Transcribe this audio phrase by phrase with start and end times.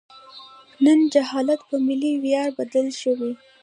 [0.85, 3.31] نن جهالت په ملي ویاړ بدل شوی.